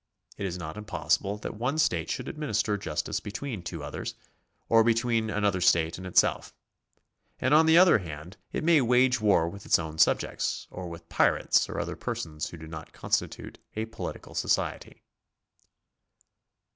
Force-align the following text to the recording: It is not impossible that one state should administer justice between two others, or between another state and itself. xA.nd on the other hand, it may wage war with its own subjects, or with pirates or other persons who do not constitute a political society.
It 0.35 0.47
is 0.47 0.57
not 0.57 0.77
impossible 0.77 1.37
that 1.37 1.53
one 1.57 1.77
state 1.77 2.09
should 2.09 2.27
administer 2.27 2.75
justice 2.75 3.19
between 3.19 3.61
two 3.61 3.83
others, 3.83 4.15
or 4.67 4.83
between 4.83 5.29
another 5.29 5.61
state 5.61 5.99
and 5.99 6.07
itself. 6.07 6.55
xA.nd 7.39 7.53
on 7.53 7.67
the 7.67 7.77
other 7.77 7.99
hand, 7.99 8.37
it 8.51 8.63
may 8.63 8.81
wage 8.81 9.21
war 9.21 9.47
with 9.47 9.63
its 9.63 9.77
own 9.77 9.99
subjects, 9.99 10.65
or 10.71 10.89
with 10.89 11.07
pirates 11.07 11.69
or 11.69 11.79
other 11.79 11.95
persons 11.95 12.49
who 12.49 12.57
do 12.57 12.65
not 12.67 12.93
constitute 12.93 13.59
a 13.75 13.85
political 13.85 14.33
society. 14.33 15.03